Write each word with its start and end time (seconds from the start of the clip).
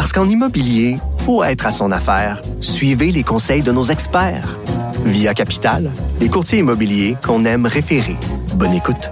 Parce 0.00 0.14
qu'en 0.14 0.26
immobilier, 0.26 0.96
faut 1.26 1.44
être 1.44 1.66
à 1.66 1.70
son 1.70 1.92
affaire. 1.92 2.40
Suivez 2.62 3.12
les 3.12 3.22
conseils 3.22 3.60
de 3.60 3.70
nos 3.70 3.82
experts. 3.82 4.58
Via 5.04 5.34
Capital, 5.34 5.90
les 6.20 6.30
courtiers 6.30 6.60
immobiliers 6.60 7.18
qu'on 7.22 7.44
aime 7.44 7.66
référer. 7.66 8.16
Bonne 8.54 8.72
écoute. 8.72 9.10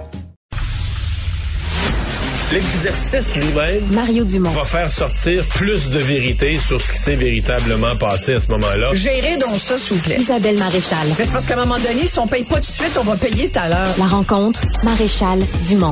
L'exercice 2.51 3.35
lui-même 3.35 3.85
Mario 3.91 4.23
Dumont. 4.23 4.49
va 4.49 4.65
faire 4.65 4.89
sortir 4.89 5.45
plus 5.45 5.91
de 5.91 5.99
vérité 5.99 6.57
sur 6.57 6.81
ce 6.81 6.91
qui 6.91 6.97
s'est 6.97 7.15
véritablement 7.15 7.95
passé 7.95 8.33
à 8.33 8.41
ce 8.41 8.47
moment-là. 8.47 8.89
Gérez 8.93 9.37
donc 9.37 9.59
ça, 9.59 9.77
s'il 9.77 9.97
vous 9.97 10.01
plaît. 10.01 10.17
Isabelle 10.19 10.57
Maréchal. 10.57 11.07
Mais 11.19 11.25
c'est 11.25 11.31
parce 11.31 11.45
qu'à 11.45 11.53
un 11.53 11.65
moment 11.65 11.77
donné, 11.77 12.07
si 12.07 12.17
on 12.17 12.25
paye 12.25 12.45
pas 12.45 12.55
tout 12.55 12.61
de 12.61 12.65
suite, 12.65 12.97
on 12.99 13.03
va 13.03 13.15
payer 13.15 13.51
tout 13.51 13.59
à 13.59 13.69
l'heure. 13.69 13.93
La 13.99 14.05
rencontre, 14.05 14.61
Maréchal 14.83 15.45
Dumont. 15.67 15.91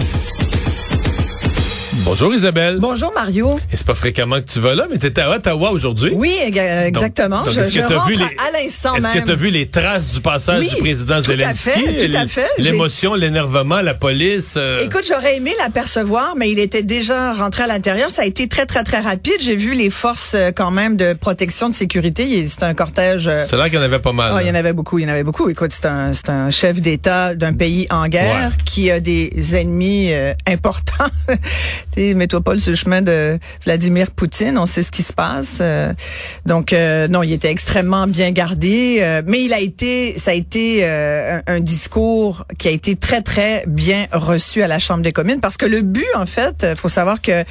Bonjour 2.06 2.34
Isabelle. 2.34 2.78
Bonjour, 2.80 3.12
Mario. 3.14 3.60
Et 3.72 3.78
c'est 3.78 3.86
pas 3.86 3.96
fréquemment 3.96 4.36
que 4.38 4.46
tu 4.52 4.60
vas 4.60 4.76
là, 4.76 4.86
mais 4.90 4.98
t'étais 4.98 5.22
à 5.22 5.32
Ottawa 5.32 5.72
aujourd'hui. 5.72 6.12
Oui, 6.14 6.34
exactement. 6.46 7.44
donc, 7.44 7.50
je 7.54 7.60
est-ce 7.60 7.70
que 7.70 7.76
je 7.76 7.88
t'as 7.88 7.96
rentre 7.98 8.08
vu 8.08 8.16
les- 8.16 8.24
à 8.24 8.52
l'instant 8.54 8.94
même. 8.94 9.04
Est-ce 9.04 9.20
que 9.20 9.26
tu 9.26 9.32
as 9.32 9.36
vu 9.36 9.50
les 9.50 9.68
traces 9.70 10.12
du 10.12 10.22
passage 10.22 10.60
Oui, 10.62 10.70
du 10.70 10.76
président 10.78 11.22
tout 11.22 11.32
à 11.32 11.54
fait, 11.54 12.08
tout 12.08 12.16
à 12.18 12.28
fait. 12.28 12.48
J'ai- 12.60 12.72
L'émotion, 12.72 13.14
l'énervement, 13.16 13.82
la 13.82 13.94
police. 13.94 14.54
euh, 14.58 14.78
Écoute, 14.80 15.06
j'aurais 15.08 15.38
aimé 15.38 15.52
l'apercevoir, 15.60 16.36
mais 16.38 16.52
il 16.52 16.60
était 16.60 16.84
déjà 16.84 17.34
rentré 17.34 17.64
à 17.64 17.68
l'intérieur. 17.68 18.10
Ça 18.12 18.22
a 18.22 18.26
été 18.26 18.48
très, 18.48 18.66
très, 18.66 18.84
très 18.84 19.00
rapide. 19.00 19.34
J'ai 19.42 19.56
vu 19.56 19.74
les 19.74 19.90
forces 19.90 20.34
euh, 20.36 20.52
quand 20.56 20.72
même 20.72 20.98
de 20.98 21.14
protection 21.14 21.68
de 21.68 21.74
sécurité. 21.74 22.48
C'était 22.48 22.66
un 22.66 22.74
cortège... 22.76 23.28
euh, 23.28 23.44
c'est 23.50 23.58
là 23.58 23.70
qu'il 23.70 23.80
y 23.80 23.82
en 23.82 23.86
avait 23.86 24.00
pas 24.00 24.14
mal. 24.14 24.34
Ah, 24.36 24.42
il 24.44 24.48
y 24.48 24.50
en 24.50 24.54
là. 24.54 24.60
avait 24.60 24.74
beaucoup, 24.74 25.00
il 25.00 25.04
y 25.04 25.06
en 25.06 25.10
avait 25.12 25.24
beaucoup. 25.24 25.50
Écoute, 25.50 25.72
c'est 25.74 25.88
un, 25.88 26.14
c'est 26.14 26.30
un 26.30 26.52
chef 26.52 26.80
d'État 26.80 27.34
d'un 27.34 27.54
pays 27.54 27.88
en 27.90 28.08
guerre 28.08 28.50
Ouais. 28.50 28.64
qui 28.66 28.92
a 28.92 29.00
des 29.00 29.32
ennemis 29.56 30.10
euh, 30.14 30.34
importants. 30.48 31.06
Mets-toi 31.98 32.42
pas 32.42 32.58
sur 32.60 32.72
le 32.72 32.76
chemin 32.78 33.02
de 33.02 33.40
Vladimir 33.66 34.12
Poutine, 34.12 34.58
on 34.58 34.66
sait 34.66 34.84
ce 34.84 34.92
qui 34.92 35.04
se 35.04 35.14
passe. 35.14 35.58
Euh, 35.62 35.94
donc, 36.46 36.72
euh, 36.74 37.08
non, 37.08 37.24
il 37.24 37.34
était 37.34 37.50
extrêmement 37.50 38.08
bien 38.08 38.32
gardé, 38.32 39.00
euh, 39.02 39.22
mais 39.26 39.44
il 39.44 39.54
a 39.54 39.60
été, 39.60 40.18
ça 40.18 40.32
a 40.32 40.34
été 40.34 40.86
un, 40.88 41.42
un 41.48 41.60
discours 41.60 42.46
qui 42.58 42.68
a 42.68 42.72
été 42.72 42.96
très, 42.96 43.22
très 43.22 43.64
bien 43.68 44.06
reçu 44.12 44.62
à 44.62 44.68
la 44.68 44.80
Chambre 44.80 45.02
des 45.04 45.12
communes 45.12 45.40
parce 45.42 45.58
que 45.58 45.66
le 45.66 45.82
but, 45.82 46.06
en 46.16 46.26
fait, 46.26 46.64
euh, 46.64 46.76
faut 46.76 46.90
savoir 46.90 47.22
que 47.22 47.44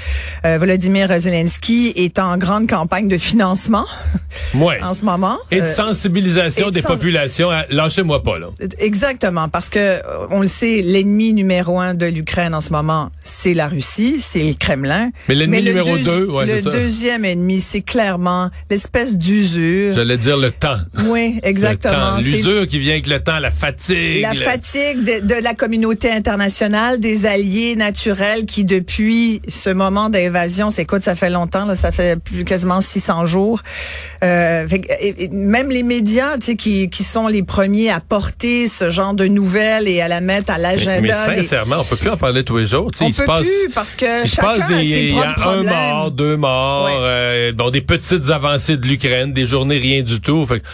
Volodymyr 0.45 1.09
Zelensky 1.19 1.93
est 1.97 2.19
en 2.19 2.37
grande 2.39 2.69
campagne 2.69 3.09
de 3.09 3.19
financement 3.19 3.87
Ouais. 4.55 4.79
en 4.83 4.95
ce 4.95 5.05
moment. 5.05 5.39
Et 5.51 5.61
de 5.61 5.67
sensibilisation 5.67 6.67
et 6.67 6.71
de 6.71 6.75
des 6.75 6.83
sens- 6.83 6.93
populations. 6.93 7.51
Lâchez-moi 7.71 8.23
pas, 8.23 8.39
là. 8.39 8.49
Exactement, 8.79 9.49
parce 9.49 9.69
que 9.71 10.01
on 10.31 10.41
le 10.41 10.47
sait, 10.47 10.83
l'ennemi 10.83 11.33
numéro 11.33 11.81
un 11.81 11.95
de 11.95 12.07
l'Ukraine 12.07 12.55
en 12.55 12.61
ce 12.61 12.71
moment, 12.71 13.11
c'est 13.23 13.55
la 13.55 13.67
Russie, 13.69 14.17
c'est 14.37 14.45
le 14.49 14.55
Kremlin. 14.55 15.11
Mais 15.29 15.35
l'ennemi 15.35 15.63
le 15.63 15.69
numéro 15.71 15.97
deux, 15.97 16.27
ouais, 16.27 16.47
le 16.47 16.61
ça. 16.61 16.71
deuxième 16.71 17.25
ennemi, 17.25 17.61
c'est 17.61 17.81
clairement 17.81 18.51
l'espèce 18.71 19.17
d'usure. 19.17 19.95
J'allais 19.95 20.17
dire 20.19 20.37
le 20.37 20.51
temps. 20.51 20.77
Oui, 21.07 21.41
exactement. 21.43 22.19
L'usure 22.19 22.67
qui 22.67 22.79
vient 22.79 22.93
avec 22.95 23.07
le 23.07 23.21
temps, 23.21 23.39
la 23.39 23.51
fatigue. 23.51 24.21
la 24.23 24.33
le- 24.35 24.39
fatigue 24.41 25.03
de, 25.05 25.27
de 25.27 25.35
la 25.43 25.55
communauté 25.55 26.11
internationale, 26.11 26.99
des 27.01 27.25
alliés 27.27 27.77
naturels 27.77 28.45
qui, 28.47 28.65
depuis 28.65 29.41
ce 29.49 29.71
moment 29.71 30.11
d'invasion, 30.11 30.71
c'est 30.71 30.85
quoi, 30.85 31.01
ça 31.01 31.15
fait 31.15 31.31
longtemps, 31.31 31.65
là, 31.65 31.77
ça 31.77 31.93
fait 31.93 32.21
plus 32.23 32.45
quasiment 32.45 32.81
600 32.81 33.27
jours. 33.27 33.61
Euh, 34.23 34.67
fait 34.69 34.81
que, 34.81 34.89
et- 35.01 35.25
et 35.25 35.29
même 35.29 35.71
les 35.71 35.83
médias, 35.83 36.37
tu 36.39 36.47
sais, 36.47 36.57
qui, 36.57 36.89
qui 36.91 37.05
sont 37.05 37.29
les 37.29 37.43
premiers 37.43 37.91
à 37.91 38.01
porter 38.01 38.67
ce 38.69 38.91
genre 38.91 39.15
de 39.15 39.27
nouvelles 39.27 39.89
et 39.89 40.01
à 40.01 40.09
la 40.09 40.21
mettre 40.21 40.53
à 40.53 40.59
l'agenda. 40.59 41.01
mais 41.29 41.35
des- 41.37 41.43
sincèrement, 41.43 41.77
on 41.81 41.85
peut 41.85 41.97
plus 41.97 42.11
en 42.11 42.17
parler 42.17 42.45
tous 42.45 42.59
les 42.59 42.67
jours. 42.67 42.91
On 43.01 43.07
il 43.09 43.13
se 43.13 43.19
peut 43.21 43.27
passe, 43.27 43.43
plus 43.43 43.71
parce 43.75 43.97
que 43.97 44.26
chacun 44.27 44.59
passe 44.59 44.69
des, 44.69 44.75
a 44.75 44.79
ses 44.79 45.01
il 45.05 45.15
y 45.15 45.21
a 45.21 45.35
un 45.49 45.63
mort, 45.63 46.11
deux 46.11 46.37
morts, 46.37 46.85
Ouais. 46.87 46.93
euh, 46.99 47.53
bon, 47.53 47.71
des 47.71 47.81
petites 47.81 48.31
avancées 48.31 48.77
de 48.77 48.87
l'Ukraine, 48.87 49.33
des 49.33 49.47
journées 49.47 49.79
rien 49.79 50.03
du 50.03 50.21
tout. 50.21 50.47
Fait 50.47 50.61
que, 50.61 50.67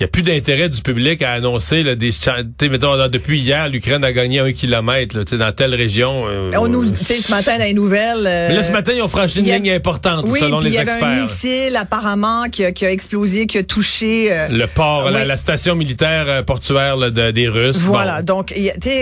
il 0.00 0.04
n'y 0.04 0.06
a 0.06 0.08
plus 0.08 0.22
d'intérêt 0.22 0.70
du 0.70 0.80
public 0.80 1.20
à 1.20 1.32
annoncer 1.32 1.82
là, 1.82 1.94
des 1.94 2.10
cha- 2.10 2.42
tu 2.42 2.48
sais, 2.58 2.68
mettons, 2.70 2.94
là, 2.94 3.10
depuis 3.10 3.38
hier, 3.38 3.68
l'Ukraine 3.68 4.02
a 4.02 4.12
gagné 4.14 4.38
un 4.40 4.50
kilomètre 4.52 5.14
là, 5.14 5.24
tu 5.26 5.32
sais, 5.32 5.36
dans 5.38 5.52
telle 5.52 5.74
région. 5.74 6.24
euh, 6.26 6.50
On 6.58 6.68
nous, 6.68 6.90
tu 6.90 7.04
sais, 7.04 7.20
ce 7.20 7.30
matin 7.30 7.58
dans 7.58 7.64
les 7.64 7.74
nouvelles. 7.74 8.22
Mais 8.22 8.54
là, 8.54 8.62
ce 8.62 8.72
matin, 8.72 8.92
ils 8.96 9.02
ont 9.02 9.08
franchi 9.08 9.40
une 9.40 9.50
a- 9.50 9.56
ligne 9.58 9.70
importante, 9.72 10.24
oui, 10.26 10.40
selon 10.40 10.60
les 10.60 10.70
il 10.70 10.74
y 10.74 10.78
avait 10.78 10.90
un 10.90 10.94
experts. 10.94 11.10
missile 11.22 11.76
apparemment 11.76 12.48
qui 12.50 12.64
a, 12.64 12.72
qui 12.72 12.86
a 12.86 12.90
explosé, 12.90 13.46
qui 13.46 13.58
a 13.58 13.62
touché. 13.62 14.28
euh, 14.32 14.48
Le 14.48 14.66
port, 14.66 15.10
la, 15.10 15.20
oui. 15.20 15.26
la 15.26 15.36
station 15.36 15.74
militaire 15.74 16.24
euh, 16.28 16.42
portuaire 16.42 16.96
là, 16.96 17.10
de- 17.10 17.30
des 17.30 17.48
Russes. 17.48 17.76
Voilà, 17.76 18.22
Bon. 18.22 18.36
donc 18.38 18.54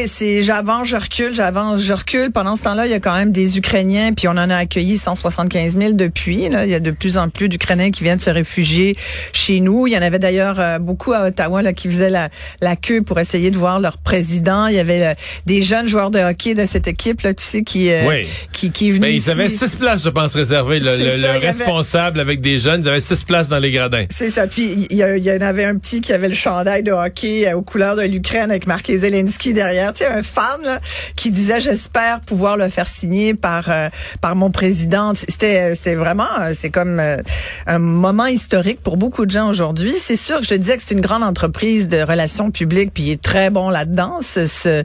c'est 0.08 0.42
j'avance, 0.42 0.88
je 0.88 0.96
recule, 0.96 1.32
j'avance, 1.32 1.80
je 1.80 1.92
recule. 1.92 2.32
Pendant 2.32 2.56
ce 2.56 2.62
temps-là, 2.64 2.86
il 2.86 2.90
y 2.90 2.94
a 2.94 3.00
quand 3.00 3.14
même 3.14 3.30
des 3.30 3.56
Ukrainiens, 3.56 4.14
puis 4.14 4.26
on 4.26 4.32
en 4.32 4.50
a 4.50 4.56
accueilli 4.56 4.98
175 4.98 5.76
000 5.76 5.92
depuis. 5.92 6.44
Il 6.44 6.70
y 6.70 6.74
a 6.74 6.80
de 6.80 6.90
plus 6.90 7.18
en 7.18 7.28
plus 7.28 7.48
d'Ukrainiens 7.48 7.92
qui 7.92 8.02
viennent 8.02 8.18
se 8.18 8.30
réfugier 8.30 8.96
chez 9.32 9.60
nous. 9.60 9.86
Il 9.86 9.92
y 9.92 9.96
en 9.96 10.02
avait 10.02 10.18
d'ailleurs 10.18 10.56
euh, 10.58 10.78
beaucoup 10.88 11.12
à 11.12 11.26
Ottawa 11.28 11.62
là, 11.62 11.72
qui 11.72 11.88
faisaient 11.88 12.10
la, 12.10 12.28
la 12.60 12.74
queue 12.74 13.02
pour 13.02 13.20
essayer 13.20 13.50
de 13.52 13.56
voir 13.58 13.78
leur 13.78 13.98
président. 13.98 14.66
Il 14.66 14.74
y 14.74 14.78
avait 14.80 15.06
euh, 15.06 15.12
des 15.46 15.62
jeunes 15.62 15.86
joueurs 15.88 16.10
de 16.10 16.18
hockey 16.18 16.54
de 16.54 16.66
cette 16.66 16.88
équipe, 16.88 17.20
là, 17.22 17.32
tu 17.34 17.44
sais, 17.44 17.62
qui, 17.62 17.92
euh, 17.92 18.08
Oui. 18.08 18.26
qui, 18.52 18.72
qui 18.72 18.88
est 18.88 18.90
venu 18.92 19.00
Mais 19.02 19.12
ils 19.12 19.18
ici. 19.18 19.30
avaient 19.30 19.48
six 19.48 19.76
places, 19.76 20.02
je 20.02 20.08
pense, 20.08 20.34
réservées. 20.34 20.80
Le, 20.80 20.96
C'est 20.96 21.04
le- 21.04 21.10
ça, 21.10 21.14
le 21.16 21.18
il 21.18 21.22
y 21.22 21.26
avait- 21.26 21.46
responsable 21.48 22.18
avec 22.20 22.40
des 22.40 22.58
jeunes, 22.58 22.80
ils 22.82 22.88
avaient 22.88 23.00
six 23.00 23.22
places 23.22 23.48
dans 23.48 23.58
les 23.58 23.70
gradins. 23.70 24.06
C'est 24.10 24.30
ça. 24.30 24.46
Puis 24.46 24.86
il 24.90 24.96
y, 24.96 25.30
en 25.30 25.40
avait 25.42 25.64
un 25.64 25.76
petit 25.76 26.00
qui 26.00 26.12
avait 26.12 26.28
le 26.28 26.34
chandail 26.34 26.82
de 26.82 26.90
hockey 26.92 27.46
euh, 27.46 27.54
aux 27.56 27.62
couleurs 27.62 27.94
de 27.96 28.02
l'Ukraine 28.02 28.50
avec 28.50 28.66
marqué 28.66 28.98
Zelensky 28.98 29.52
derrière. 29.52 29.92
Tu 29.92 30.04
sais, 30.04 30.10
un 30.10 30.22
fan 30.22 30.62
là, 30.64 30.80
qui 31.16 31.30
disait 31.30 31.60
j'espère 31.60 32.20
pouvoir 32.20 32.56
le 32.56 32.68
faire 32.68 32.88
signer 32.88 33.34
par 33.34 33.68
euh, 33.70 33.88
par 34.22 34.34
mon 34.36 34.50
président. 34.50 35.12
C'était 35.14 35.74
c'était 35.74 35.94
vraiment 35.94 36.24
c'est 36.58 36.70
comme 36.70 36.98
euh, 36.98 37.16
un 37.66 37.78
moment 37.78 38.26
historique 38.26 38.80
pour 38.80 38.96
beaucoup 38.96 39.26
de 39.26 39.30
gens 39.30 39.48
aujourd'hui. 39.50 39.92
C'est 40.02 40.16
sûr 40.16 40.38
que 40.38 40.44
je 40.44 40.48
te 40.50 40.54
disais 40.54 40.77
que 40.78 40.82
c'est 40.86 40.94
une 40.94 41.02
grande 41.02 41.22
entreprise 41.22 41.88
de 41.88 42.00
relations 42.00 42.50
publiques 42.50 42.92
puis 42.94 43.04
il 43.04 43.10
est 43.10 43.22
très 43.22 43.50
bon 43.50 43.68
là-dedans. 43.68 44.20
Ce, 44.22 44.46
ce 44.46 44.82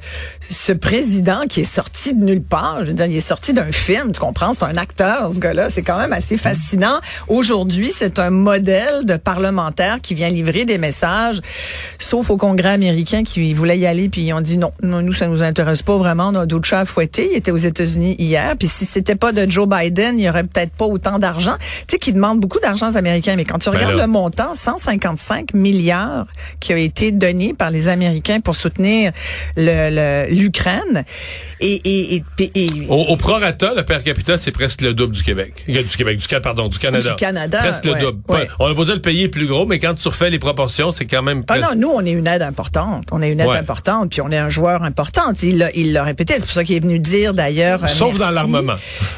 ce 0.50 0.72
président 0.72 1.42
qui 1.48 1.62
est 1.62 1.64
sorti 1.64 2.14
de 2.14 2.24
nulle 2.24 2.42
part. 2.42 2.80
Je 2.82 2.88
veux 2.88 2.94
dire, 2.94 3.06
il 3.06 3.18
est 3.18 3.22
sorti 3.22 3.54
d'un 3.54 3.72
film. 3.72 4.12
Tu 4.12 4.20
comprends? 4.20 4.54
C'est 4.54 4.64
un 4.64 4.78
acteur 4.78 5.34
ce 5.34 5.40
gars-là. 5.40 5.70
C'est 5.70 5.82
quand 5.82 5.98
même 5.98 6.14
assez 6.14 6.38
fascinant. 6.38 7.00
Aujourd'hui, 7.28 7.92
c'est 7.94 8.20
un 8.20 8.30
modèle 8.30 9.06
de 9.06 9.16
parlementaire 9.16 10.00
qui 10.02 10.14
vient 10.14 10.30
livrer 10.30 10.66
des 10.66 10.78
messages, 10.78 11.42
sauf 12.00 12.30
au 12.30 12.38
Congrès 12.38 12.70
américain 12.70 13.24
qui 13.24 13.54
voulait 13.54 13.78
y 13.78 13.86
aller, 13.86 14.10
puis 14.10 14.22
ils 14.22 14.34
ont 14.34 14.42
dit 14.42 14.58
non, 14.58 14.72
non 14.82 15.02
nous, 15.02 15.14
ça 15.14 15.28
nous 15.28 15.42
intéresse 15.42 15.82
pas 15.82 15.98
vraiment, 15.98 16.30
on 16.30 16.36
a 16.36 16.46
d'autres 16.46 16.68
chats 16.68 16.82
à 16.82 16.86
fouetter. 16.86 17.30
Il 17.32 17.38
était 17.38 17.52
aux 17.52 17.58
États-Unis 17.58 18.16
hier, 18.20 18.56
puis 18.58 18.68
si 18.68 18.86
c'était 18.86 19.16
pas 19.16 19.32
de 19.32 19.50
Joe 19.50 19.68
Biden, 19.68 20.20
il 20.20 20.26
y 20.26 20.30
aurait 20.30 20.44
peut-être 20.44 20.72
pas 20.72 20.86
autant 20.86 21.20
d'argent. 21.20 21.56
Tu 21.60 21.94
sais, 21.94 21.98
qui 22.00 22.14
demande 22.14 22.40
beaucoup 22.40 22.60
d'argent 22.60 22.92
aux 22.92 22.98
Américains, 22.98 23.36
mais 23.36 23.46
quand 23.46 23.58
tu 23.58 23.70
Ben 23.70 23.78
regardes 23.78 23.96
là. 23.96 24.06
le 24.06 24.12
montant, 24.12 24.56
155 24.56 25.54
milliards 25.74 26.26
qui 26.60 26.74
a 26.74 26.78
été 26.78 27.12
donné 27.12 27.54
par 27.54 27.72
les 27.72 27.88
Américains 27.88 28.40
pour 28.40 28.56
soutenir 28.56 29.12
le- 29.58 29.90
le- 30.28 30.34
l'Ukraine. 30.34 31.04
Et, 31.60 31.74
et, 31.84 32.16
et, 32.16 32.24
et- 32.40 32.52
et- 32.66 32.88
Au, 32.90 32.96
au 32.96 33.18
prorata, 33.18 33.74
le 33.76 33.84
per 33.84 34.00
capita, 34.04 34.38
c'est 34.38 34.52
presque 34.52 34.82
le 34.82 34.94
double 34.94 35.16
du 35.16 35.24
Québec. 35.24 35.64
Euh, 35.70 35.82
Du 35.82 35.98
Québec, 35.98 36.18
du, 36.20 36.28
pardon, 36.42 36.68
du 36.68 36.80
Canada. 36.80 37.10
Du 37.10 37.16
Canada, 37.16 37.60
Presque 37.60 37.86
le 37.86 37.94
double. 37.96 38.20
ouais. 38.30 38.48
On 38.60 38.72
a 38.72 38.76
posé 38.76 38.94
le 38.94 39.02
pays 39.02 39.24
est 39.24 39.28
plus 39.30 39.48
gros, 39.48 39.66
mais 39.66 39.80
quand 39.80 39.94
tu 39.94 40.08
refais 40.08 40.30
les 40.30 40.40
proportions, 40.40 40.92
c'est 40.92 41.06
quand 41.06 41.22
même 41.24 41.44
Ah 41.48 41.54
presque- 41.56 41.64
non, 41.76 41.80
nous, 41.80 41.90
on 41.90 42.06
est 42.06 42.12
une 42.12 42.28
aide 42.28 42.42
importante. 42.42 43.06
On 43.12 43.22
est 43.22 43.32
une 43.32 43.40
aide 43.40 43.48
Ouais. 43.48 43.58
importante, 43.58 44.10
puis 44.12 44.22
on 44.22 44.32
est 44.32 44.38
un 44.38 44.50
joueur 44.50 44.84
important. 44.84 45.22
Il 45.42 45.58
l'a, 45.94 46.04
répété. 46.04 46.34
C'est 46.36 46.42
pour 46.46 46.52
ça 46.52 46.64
qu'il 46.64 46.76
est 46.76 46.80
venu 46.80 47.00
dire, 47.00 47.34
d'ailleurs. 47.34 47.84
euh, 47.84 47.88
Sauf 47.88 48.18
dans 48.18 48.30
l'armement. 48.32 48.76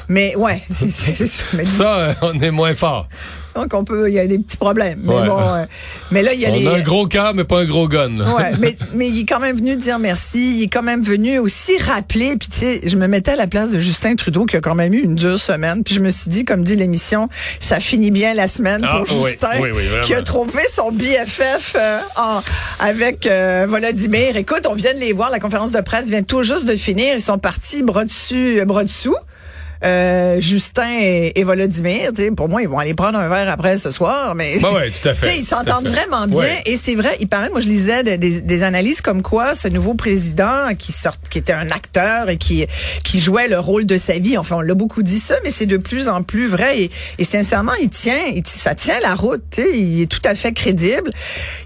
Mais 0.07 0.35
ouais, 0.35 0.61
c'est, 0.71 0.89
ça. 0.91 1.43
Mais 1.53 1.65
Ça, 1.65 1.97
euh, 1.97 2.13
on 2.21 2.39
est 2.39 2.51
moins 2.51 2.75
fort. 2.75 3.07
Donc 3.55 3.73
on 3.73 3.83
peut, 3.83 4.09
il 4.09 4.13
y 4.13 4.19
a 4.19 4.27
des 4.27 4.37
petits 4.39 4.57
problèmes. 4.57 4.99
Mais 5.03 5.13
Ouais. 5.13 5.27
bon, 5.27 5.39
euh, 5.39 5.65
mais 6.11 6.21
là, 6.23 6.33
il 6.33 6.39
y 6.41 6.45
a 6.45 6.49
On 6.49 6.53
les. 6.53 6.67
a 6.67 6.73
un 6.75 6.81
gros 6.81 7.07
cœur, 7.07 7.33
mais 7.33 7.43
pas 7.45 7.59
un 7.61 7.65
gros 7.65 7.87
gun. 7.87 8.19
Ouais, 8.35 8.51
mais, 8.59 8.75
mais 8.93 9.07
il 9.07 9.21
est 9.21 9.25
quand 9.25 9.39
même 9.39 9.55
venu 9.55 9.75
dire 9.77 9.97
merci. 9.99 10.57
Il 10.57 10.63
est 10.63 10.67
quand 10.67 10.83
même 10.83 11.01
venu 11.03 11.39
aussi 11.39 11.71
rappeler. 11.79 12.35
Puis 12.37 12.49
tu 12.49 12.59
sais, 12.59 12.81
je 12.85 12.95
me 12.95 13.07
mettais 13.07 13.31
à 13.31 13.35
la 13.35 13.47
place 13.47 13.69
de 13.71 13.79
Justin 13.79 14.15
Trudeau 14.15 14.45
qui 14.45 14.57
a 14.57 14.61
quand 14.61 14.75
même 14.75 14.93
eu 14.93 14.99
une 15.01 15.15
dure 15.15 15.39
semaine. 15.39 15.83
Puis 15.83 15.95
je 15.95 15.99
me 15.99 16.11
suis 16.11 16.29
dit, 16.29 16.45
comme 16.45 16.63
dit 16.63 16.75
l'émission, 16.75 17.29
ça 17.59 17.79
finit 17.79 18.11
bien 18.11 18.33
la 18.33 18.47
semaine 18.47 18.81
Ah, 18.83 18.97
pour 19.05 19.25
Justin 19.25 19.49
oui, 19.61 19.69
oui, 19.73 19.87
vraiment. 19.87 20.03
qui 20.03 20.13
a 20.13 20.21
trouvé 20.21 20.61
son 20.73 20.91
BFF 20.91 21.75
euh, 21.79 21.99
en, 22.17 22.41
avec 22.79 23.25
euh, 23.27 23.65
Volodymyr. 23.69 24.35
Écoute, 24.37 24.67
on 24.69 24.73
vient 24.75 24.93
de 24.93 24.99
les 24.99 25.13
voir. 25.13 25.29
La 25.31 25.39
conférence 25.39 25.71
de 25.71 25.81
presse 25.81 26.07
vient 26.07 26.23
tout 26.23 26.43
juste 26.43 26.65
de 26.65 26.75
finir. 26.75 27.15
Ils 27.15 27.21
sont 27.21 27.37
partis 27.37 27.83
bras 27.83 28.05
dessus, 28.05 28.59
euh, 28.59 28.65
bras 28.65 28.83
dessous. 28.83 29.15
Euh, 29.83 30.39
Justin 30.39 30.89
et, 30.99 31.33
et 31.35 31.43
Volodymyr. 31.43 32.11
Pour 32.35 32.49
moi, 32.49 32.61
ils 32.61 32.67
vont 32.67 32.79
aller 32.79 32.93
prendre 32.93 33.17
un 33.17 33.29
verre 33.29 33.49
après 33.49 33.77
ce 33.77 33.91
soir, 33.91 34.35
mais 34.35 34.59
bah 34.59 34.71
ouais, 34.71 34.89
tout 34.89 35.07
à 35.09 35.13
fait, 35.15 35.37
ils 35.37 35.45
s'entendent 35.45 35.87
vraiment 35.87 36.27
bien. 36.27 36.47
Et 36.65 36.77
c'est 36.77 36.95
vrai, 36.95 37.15
il 37.19 37.27
paraît, 37.27 37.49
moi 37.49 37.61
je 37.61 37.67
lisais 37.67 38.03
des, 38.03 38.17
des, 38.17 38.63
analyses 38.63 39.01
comme 39.01 39.21
quoi 39.21 39.53
ce 39.53 39.67
nouveau 39.67 39.93
président 39.93 40.73
qui 40.77 40.91
sort, 40.91 41.15
qui 41.29 41.37
était 41.37 41.53
un 41.53 41.69
acteur 41.71 42.29
et 42.29 42.37
qui 42.37 42.65
qui 43.03 43.19
jouait 43.19 43.47
le 43.47 43.59
rôle 43.59 43.85
de 43.85 43.97
sa 43.97 44.17
vie. 44.17 44.37
Enfin, 44.37 44.57
on 44.57 44.61
l'a 44.61 44.73
beaucoup 44.73 45.03
dit 45.03 45.19
ça, 45.19 45.35
mais 45.43 45.49
c'est 45.49 45.65
de 45.65 45.77
plus 45.77 46.07
en 46.07 46.23
plus 46.23 46.47
vrai. 46.47 46.83
Et, 46.83 46.91
et 47.19 47.25
sincèrement, 47.25 47.73
il 47.81 47.89
tient, 47.89 48.21
il, 48.33 48.43
ça 48.45 48.75
tient 48.75 48.99
la 49.01 49.15
route. 49.15 49.59
Il 49.73 50.01
est 50.01 50.05
tout 50.05 50.21
à 50.23 50.35
fait 50.35 50.53
crédible. 50.53 51.11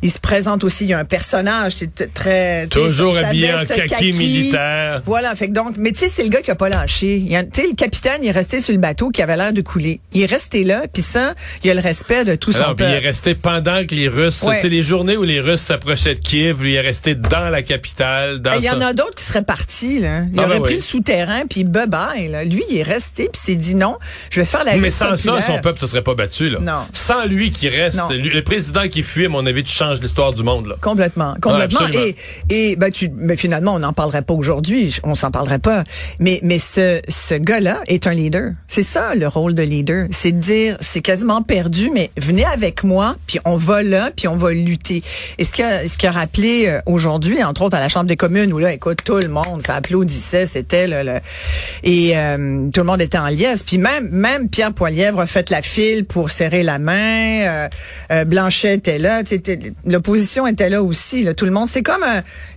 Il 0.02 0.12
se 0.12 0.20
présente 0.20 0.64
aussi. 0.64 0.86
Il 0.86 0.90
y 0.90 0.94
a 0.94 1.00
un 1.00 1.06
personnage, 1.06 1.74
c'est 1.78 2.14
très 2.14 2.68
toujours 2.68 3.18
habillé 3.18 3.54
en 3.54 3.66
kaki, 3.66 4.14
militaire. 4.14 5.02
Voilà, 5.06 5.36
fait 5.36 5.48
donc, 5.48 5.76
mais 5.78 5.92
tu 5.92 6.00
sais, 6.00 6.10
c'est 6.10 6.24
le 6.24 6.30
gars 6.30 6.42
qui 6.42 6.52
a 6.52 6.56
pas 6.56 6.70
lâché. 6.70 7.24
Tu 7.28 7.62
sais, 7.62 7.68
le 7.68 7.76
capitaine, 7.76 7.99
il 8.22 8.28
est 8.28 8.32
resté 8.32 8.60
sur 8.60 8.74
le 8.74 8.80
bateau 8.80 9.10
qui 9.10 9.22
avait 9.22 9.38
l'air 9.38 9.54
de 9.54 9.62
couler. 9.62 10.00
Il 10.14 10.22
est 10.22 10.26
resté 10.26 10.64
là, 10.64 10.84
puis 10.92 11.04
ça, 11.04 11.34
il 11.64 11.70
a 11.70 11.74
le 11.74 11.82
respect 11.82 12.26
de 12.26 12.36
tout 12.36 12.52
son 12.52 12.76
peuple. 12.76 12.84
Il 12.84 12.94
est 12.94 13.00
resté 13.00 13.36
pendant 13.36 13.86
que 13.86 13.96
les 13.96 14.08
Russes, 14.08 14.42
tu 14.42 14.60
sais, 14.60 14.70
les 14.70 14.84
journées 14.84 15.18
où 15.18 15.24
les 15.24 15.42
Russes 15.42 15.62
s'approchaient 15.62 16.16
de 16.16 16.20
Kiev, 16.20 16.62
lui, 16.62 16.74
il 16.74 16.76
est 16.76 16.82
resté 16.82 17.16
dans 17.16 17.50
la 17.50 17.62
capitale. 17.62 18.42
Il 18.58 18.64
y 18.64 18.70
en 18.70 18.82
a 18.82 18.94
d'autres 18.94 19.16
qui 19.16 19.24
seraient 19.24 19.44
partis, 19.44 20.00
là. 20.00 20.22
Il 20.34 20.40
ah, 20.40 20.46
aurait 20.46 20.60
ben 20.60 20.64
pris 20.64 20.76
le 20.76 20.82
souterrain, 20.82 21.44
puis 21.50 21.64
bye 21.64 21.88
bye, 21.88 22.28
là. 22.28 22.44
Lui, 22.44 22.64
il 22.70 22.78
est 22.78 22.84
resté, 22.84 23.30
puis 23.32 23.42
s'est 23.42 23.56
dit 23.56 23.76
non, 23.76 23.98
je 24.30 24.40
vais 24.40 24.46
faire 24.46 24.64
la 24.64 24.76
Mais 24.78 24.90
sans 24.90 25.18
ça, 25.18 25.42
son 25.42 25.60
peuple 25.60 25.80
ne 25.82 25.88
serait 25.88 26.04
pas 26.04 26.16
battu, 26.16 26.50
là. 26.50 26.60
Non. 26.60 26.86
Sans 26.94 27.26
lui 27.26 27.52
qui 27.52 27.70
reste, 27.70 28.00
le 28.10 28.42
président 28.42 28.88
qui 28.88 29.04
fuit, 29.04 29.26
à 29.26 29.30
mon 29.30 29.46
avis, 29.46 29.64
tu 29.64 29.74
changes 29.74 30.02
l'histoire 30.02 30.34
du 30.34 30.44
monde, 30.44 30.68
là. 30.68 30.76
Complètement, 30.82 31.36
complètement. 31.42 31.88
et, 31.94 32.16
et 32.50 32.76
ben, 32.76 32.92
tu, 32.92 33.10
ben, 33.10 33.38
finalement, 33.38 33.76
on 33.76 33.80
n'en 33.80 33.94
parlerait 33.94 34.22
pas 34.22 34.34
aujourd'hui, 34.34 34.96
on 35.04 35.16
s'en 35.16 35.32
parlerait 35.32 35.60
pas. 35.60 35.84
Mais, 36.20 36.40
mais 36.44 36.60
ce, 36.60 37.02
ce 37.08 37.36
gars-là 37.36 37.82
est 37.90 38.08
un 38.08 38.14
leader. 38.14 38.52
C'est 38.68 38.84
ça, 38.84 39.16
le 39.16 39.28
rôle 39.28 39.56
de 39.56 39.64
leader. 39.64 40.08
C'est 40.12 40.32
de 40.32 40.38
dire, 40.38 40.78
c'est 40.80 41.02
quasiment 41.02 41.42
perdu, 41.42 41.90
mais 41.94 42.12
venez 42.22 42.46
avec 42.46 42.84
moi, 42.84 43.16
puis 43.28 43.40
on 43.46 43.58
va 43.58 43.84
là, 43.84 44.12
puis 44.16 44.28
on 44.28 44.36
va 44.36 44.52
lutter. 44.52 45.04
Et 45.38 45.46
ce 45.46 45.52
qui 45.52 45.64
a, 45.64 45.88
ce 45.90 45.98
qui 45.98 46.08
a 46.08 46.12
rappelé 46.12 46.68
euh, 46.68 46.80
aujourd'hui, 46.86 47.44
entre 47.44 47.64
autres 47.64 47.76
à 47.76 47.80
la 47.80 47.90
Chambre 47.90 48.06
des 48.06 48.16
communes, 48.16 48.54
où 48.54 48.60
là, 48.60 48.72
écoute, 48.72 49.00
tout 49.04 49.18
le 49.18 49.28
monde, 49.28 49.64
ça 49.66 49.76
applaudissait, 49.76 50.46
c'était 50.46 50.88
le, 50.88 51.20
et 51.84 52.16
euh, 52.16 52.70
tout 52.72 52.82
le 52.82 52.86
monde 52.86 53.02
était 53.02 53.18
en 53.18 53.28
liesse. 53.28 53.64
Puis 53.64 53.80
même, 53.80 54.10
même 54.10 54.50
Pierre 54.50 54.74
Poilièvre 54.74 55.20
a 55.20 55.26
fait 55.26 55.50
la 55.50 55.62
file 55.62 56.06
pour 56.06 56.30
serrer 56.30 56.64
la 56.64 56.78
main. 56.80 57.42
Euh, 57.42 57.68
euh 58.12 58.26
Blanchet 58.26 58.76
était 58.76 59.00
là. 59.00 59.24
L'opposition 59.86 60.46
était 60.46 60.70
là 60.70 60.84
aussi. 60.84 61.24
Là, 61.24 61.34
tout 61.34 61.46
le 61.46 61.52
monde, 61.52 61.68
c'est 61.68 61.82
comme, 61.82 62.06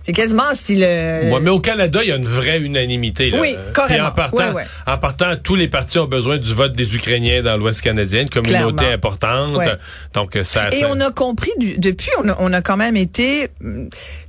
c'est 0.03 0.11
quasiment 0.11 0.53
si 0.53 0.75
le. 0.75 1.31
Ouais, 1.31 1.39
mais 1.41 1.49
au 1.49 1.59
Canada, 1.59 1.99
il 2.03 2.09
y 2.09 2.11
a 2.11 2.17
une 2.17 2.27
vraie 2.27 2.59
unanimité. 2.59 3.29
Là. 3.29 3.39
Oui, 3.39 3.55
carrément. 3.73 4.09
en 4.09 4.11
partant, 4.11 4.53
en 4.85 4.97
partant, 4.97 5.35
tous 5.41 5.55
les 5.55 5.69
partis 5.69 5.97
ont 5.97 6.07
besoin 6.07 6.37
du 6.37 6.53
vote 6.53 6.73
des 6.73 6.95
Ukrainiens 6.95 7.41
dans 7.41 7.55
l'Ouest 7.57 7.81
canadien, 7.81 8.21
une 8.21 8.29
communauté 8.29 8.87
importante. 8.87 9.51
Donc 10.13 10.37
ça. 10.43 10.69
Et 10.71 10.85
on 10.85 10.99
a 10.99 11.11
compris 11.11 11.51
depuis, 11.77 12.09
on 12.21 12.29
a, 12.29 12.35
on 12.39 12.51
a 12.51 12.61
quand 12.61 12.77
même 12.77 12.97
été, 12.97 13.47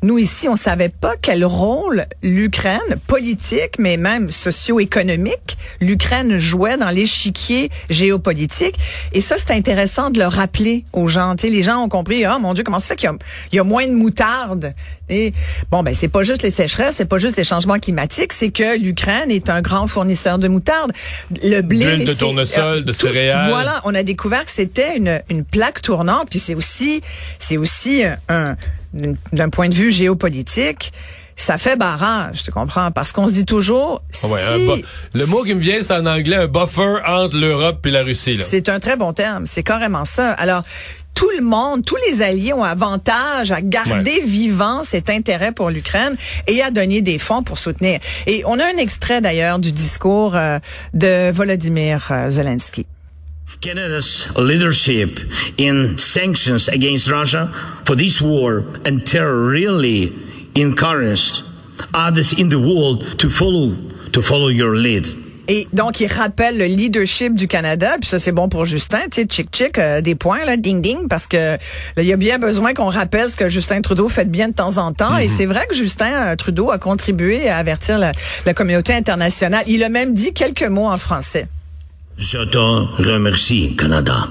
nous 0.02 0.18
ici, 0.18 0.48
on 0.48 0.56
savait 0.56 0.88
pas 0.88 1.14
quel 1.20 1.44
rôle 1.44 2.06
l'Ukraine 2.22 2.78
politique, 3.06 3.78
mais 3.78 3.96
même 3.96 4.30
socio-économique, 4.30 5.58
l'Ukraine 5.80 6.38
jouait 6.38 6.76
dans 6.76 6.90
l'échiquier 6.90 7.70
géopolitique. 7.90 8.76
Et 9.12 9.20
ça, 9.20 9.36
c'est 9.38 9.52
intéressant 9.52 10.10
de 10.10 10.20
le 10.20 10.26
rappeler 10.26 10.84
aux 10.92 11.08
gens. 11.08 11.34
les 11.42 11.62
gens 11.62 11.82
ont 11.82 11.88
compris, 11.88 12.24
oh 12.26 12.38
mon 12.38 12.54
Dieu, 12.54 12.62
comment 12.62 12.78
ça 12.78 12.88
fait 12.88 12.96
qu'il 12.96 13.10
y, 13.52 13.56
y, 13.56 13.58
a 13.58 13.64
moins 13.64 13.86
de 13.86 13.94
moutarde? 13.94 14.74
Et 15.08 15.32
bon, 15.70 15.82
ben 15.82 15.94
c'est 15.94 16.08
pas 16.08 16.24
juste 16.24 16.42
les 16.42 16.50
sécheresses, 16.50 16.94
c'est 16.96 17.08
pas 17.08 17.18
juste 17.18 17.36
les 17.36 17.44
changements 17.44 17.78
climatiques, 17.78 18.32
c'est 18.32 18.50
que 18.50 18.78
l'Ukraine 18.78 19.30
est 19.30 19.50
un 19.50 19.60
grand 19.60 19.86
fournisseur 19.86 20.38
de 20.38 20.48
moutarde. 20.48 20.92
Le 21.42 21.60
blé, 21.60 22.04
de 22.04 22.14
tournesol, 22.14 22.84
de 22.84 22.92
céréales. 22.92 23.50
Voilà, 23.50 23.80
on 23.84 23.94
a 23.94 24.02
découvert 24.02 24.44
que 24.44 24.50
c'était 24.50 24.96
une, 24.96 25.20
une 25.28 25.44
plaque 25.44 25.82
tournante, 25.82 26.28
puis 26.30 26.38
c'est 26.38 26.54
aussi 26.54 27.02
c'est 27.38 27.56
aussi 27.56 28.02
un 28.28 28.56
d'un 29.32 29.48
point 29.48 29.68
de 29.68 29.74
vue 29.74 29.90
géopolitique 29.90 30.92
ça 31.36 31.58
fait 31.58 31.76
barrage, 31.76 32.44
tu 32.44 32.50
comprends? 32.50 32.90
Parce 32.90 33.12
qu'on 33.12 33.26
se 33.26 33.32
dit 33.32 33.44
toujours, 33.44 34.02
si... 34.10 34.26
le 35.12 35.26
mot 35.26 35.42
qui 35.42 35.54
me 35.54 35.60
vient, 35.60 35.82
c'est 35.82 35.94
en 35.94 36.06
anglais 36.06 36.36
un 36.36 36.46
buffer 36.46 36.98
entre 37.06 37.36
l'Europe 37.36 37.84
et 37.86 37.90
la 37.90 38.02
Russie. 38.02 38.38
C'est 38.40 38.68
un 38.68 38.78
très 38.78 38.96
bon 38.96 39.12
terme, 39.12 39.46
c'est 39.46 39.62
carrément 39.62 40.04
ça. 40.04 40.32
Alors, 40.32 40.62
tout 41.14 41.30
le 41.38 41.44
monde, 41.44 41.84
tous 41.84 41.96
les 42.08 42.22
alliés 42.22 42.52
ont 42.52 42.64
avantage 42.64 43.52
à 43.52 43.60
garder 43.60 44.20
vivant 44.20 44.82
cet 44.82 45.08
intérêt 45.08 45.52
pour 45.52 45.70
l'Ukraine 45.70 46.16
et 46.46 46.62
à 46.62 46.70
donner 46.70 47.02
des 47.02 47.18
fonds 47.18 47.42
pour 47.42 47.58
soutenir. 47.58 48.00
Et 48.26 48.42
on 48.46 48.58
a 48.58 48.64
un 48.64 48.76
extrait 48.78 49.20
d'ailleurs 49.20 49.58
du 49.58 49.72
discours 49.72 50.36
euh, 50.36 50.58
de 50.92 51.30
Volodymyr 51.30 52.08
euh, 52.10 52.30
Zelensky. 52.30 52.86
Canada's 53.60 54.26
leadership 54.36 55.20
in 55.58 55.96
sanctions 55.98 56.68
against 56.68 57.08
Russia 57.08 57.48
for 57.84 57.96
this 57.96 58.20
war 58.20 58.64
and 58.84 59.06
terror 59.06 59.48
really 59.48 60.12
encouraged 60.56 61.44
others 61.94 62.32
in 62.32 62.48
the 62.48 62.58
world 62.58 63.18
to 63.18 63.30
follow 63.30 63.74
to 64.12 64.20
follow 64.20 64.48
your 64.48 64.76
lead. 64.76 65.23
Et 65.48 65.68
donc, 65.72 66.00
il 66.00 66.06
rappelle 66.06 66.56
le 66.56 66.64
leadership 66.64 67.34
du 67.34 67.48
Canada, 67.48 67.96
puis 68.00 68.08
ça, 68.08 68.18
c'est 68.18 68.32
bon 68.32 68.48
pour 68.48 68.64
Justin, 68.64 69.00
tu 69.10 69.22
sais, 69.22 69.26
chic 69.30 69.48
chic, 69.54 69.78
euh, 69.78 70.00
des 70.00 70.14
points, 70.14 70.44
là, 70.44 70.56
ding 70.56 70.80
ding, 70.80 71.06
parce 71.08 71.26
que 71.26 71.56
il 71.98 72.04
y 72.04 72.12
a 72.12 72.16
bien 72.16 72.38
besoin 72.38 72.72
qu'on 72.72 72.88
rappelle 72.88 73.28
ce 73.28 73.36
que 73.36 73.48
Justin 73.48 73.80
Trudeau 73.82 74.08
fait 74.08 74.30
bien 74.30 74.48
de 74.48 74.54
temps 74.54 74.78
en 74.78 74.92
temps. 74.92 75.18
Et 75.18 75.28
mhm. 75.28 75.34
c'est 75.36 75.46
vrai 75.46 75.66
que 75.68 75.74
Justin 75.74 76.10
euh, 76.12 76.36
Trudeau 76.36 76.70
a 76.70 76.78
contribué 76.78 77.48
à 77.48 77.58
avertir 77.58 77.98
la, 77.98 78.12
la 78.46 78.54
communauté 78.54 78.94
internationale. 78.94 79.64
Il 79.66 79.82
a 79.84 79.88
même 79.88 80.14
dit 80.14 80.32
quelques 80.32 80.62
mots 80.62 80.88
en 80.88 80.98
français. 80.98 81.46
Je 82.16 82.38
te 82.38 82.58
remercie, 82.58 83.74
Canada. 83.76 84.28